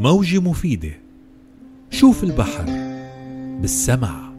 موجة 0.00 0.40
مفيدة 0.40 0.98
شوف 1.90 2.24
البحر 2.24 2.64
بالسمع 3.60 4.30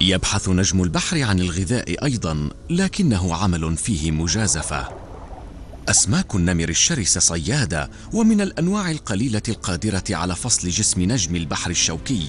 يبحث 0.00 0.48
نجم 0.48 0.82
البحر 0.82 1.22
عن 1.22 1.40
الغذاء 1.40 2.04
أيضا 2.04 2.50
لكنه 2.70 3.34
عمل 3.34 3.76
فيه 3.76 4.10
مجازفة. 4.10 4.88
أسماك 5.88 6.34
النمر 6.34 6.68
الشرسة 6.68 7.20
صيادة 7.20 7.90
ومن 8.12 8.40
الأنواع 8.40 8.90
القليلة 8.90 9.42
القادرة 9.48 10.04
على 10.10 10.36
فصل 10.36 10.68
جسم 10.68 11.02
نجم 11.02 11.36
البحر 11.36 11.70
الشوكي. 11.70 12.28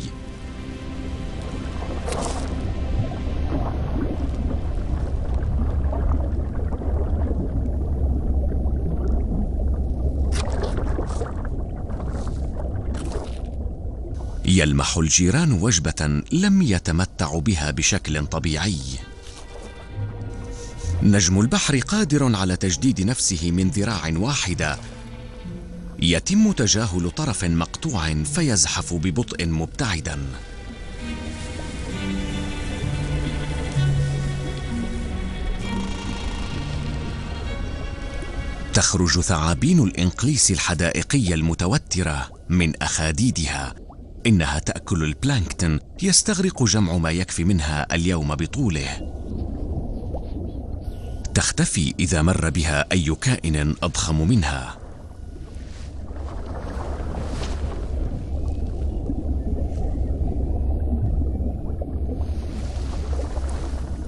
يلمح 14.48 14.98
الجيران 14.98 15.52
وجبة 15.52 16.22
لم 16.31 16.62
يتمتعوا 16.62 17.41
بها 17.41 17.72
بشكل 17.72 18.26
طبيعي. 18.26 18.80
نجم 21.03 21.40
البحر 21.40 21.80
قادر 21.80 22.36
على 22.36 22.55
تجديد 22.55 23.02
نفسه 23.02 23.52
من 23.52 23.70
ذراع 23.70 24.13
واحدة. 24.16 24.77
يتم 26.00 26.52
تجاهل 26.52 27.12
طرف 27.12 27.44
مقطوع 27.44 28.23
فيزحف 28.23 28.94
ببطء 28.94 29.45
مبتعدا. 29.45 30.20
تخرج 38.73 39.19
ثعابين 39.19 39.80
الإنقليس 39.80 40.52
الحدائقيه 40.52 41.34
المتوترة 41.34 42.30
من 42.50 42.84
أخاديدها. 42.84 43.84
إنها 44.26 44.59
تأكل 44.59 45.04
البلانكتون 45.04 45.80
يستغرق 46.04 46.64
جمع 46.64 46.98
ما 46.98 47.12
يكفي 47.12 47.44
منها 47.44 47.95
اليوم 47.95 48.36
بطوله. 48.36 48.88
تختفي 51.34 51.94
إذا 52.00 52.22
مر 52.22 52.50
بها 52.50 52.86
أي 52.92 53.16
كائن 53.22 53.76
أضخم 53.84 54.28
منها. 54.28 54.78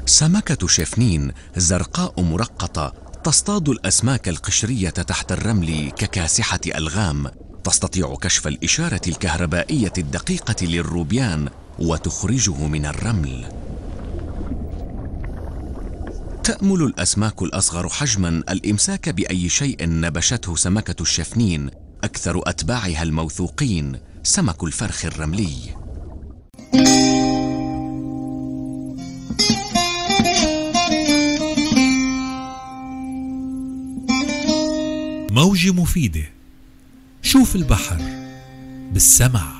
سمكه 0.05 0.67
شفنين 0.67 1.31
زرقاء 1.57 2.21
مرقطة 2.21 2.93
تصطاد 3.23 3.69
الأسماك 3.69 4.29
القشرية 4.29 4.89
تحت 4.89 5.31
الرمل 5.31 5.91
ككاسحة 5.91 6.59
ألغام. 6.75 7.46
تستطيع 7.63 8.15
كشف 8.21 8.47
الإشارة 8.47 9.01
الكهربائية 9.07 9.93
الدقيقة 9.97 10.65
للروبيان 10.65 11.49
وتخرجه 11.79 12.67
من 12.67 12.85
الرمل. 12.85 13.45
تأمل 16.43 16.83
الأسماك 16.83 17.41
الأصغر 17.41 17.89
حجما 17.89 18.29
الإمساك 18.29 19.09
بأي 19.09 19.49
شيء 19.49 19.77
نبشته 19.81 20.55
سمكة 20.55 21.01
الشفنين 21.01 21.69
أكثر 22.03 22.41
أتباعها 22.45 23.03
الموثوقين 23.03 23.99
سمك 24.23 24.63
الفرخ 24.63 25.05
الرملي. 25.05 25.55
موجة 35.31 35.71
مفيدة. 35.71 36.36
شوف 37.27 37.55
البحر 37.55 37.97
بالسمع 38.93 39.56